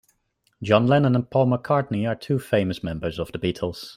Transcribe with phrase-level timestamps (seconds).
[0.63, 3.89] John Lennon and Paul McCartney are two famous members of the Beatles.